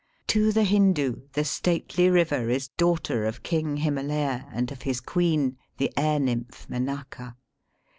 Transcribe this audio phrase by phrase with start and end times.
[0.29, 5.57] To the Hindoo the stately river is daughter of King Himalaya and of his Queen,
[5.77, 7.35] the air nymph Menaka.